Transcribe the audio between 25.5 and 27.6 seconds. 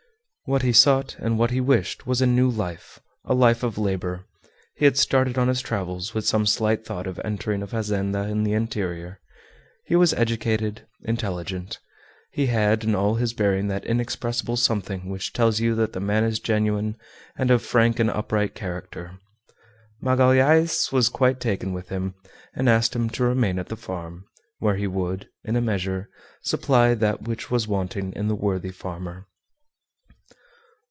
a measure, supply that which